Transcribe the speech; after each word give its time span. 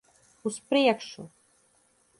Uz 0.49 0.57
priekšu! 0.69 1.29